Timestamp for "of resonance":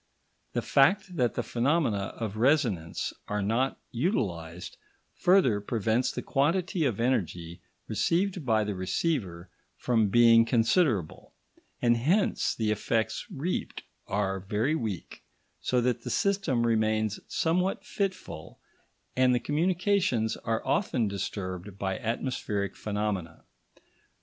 2.19-3.13